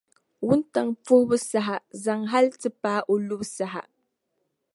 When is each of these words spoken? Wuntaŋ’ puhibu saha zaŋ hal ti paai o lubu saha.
Wuntaŋ’ 0.45 0.87
puhibu 1.05 1.37
saha 1.49 1.75
zaŋ 2.03 2.21
hal 2.31 2.47
ti 2.61 2.69
paai 2.81 3.05
o 3.11 3.13
lubu 3.27 3.45
saha. 3.55 3.81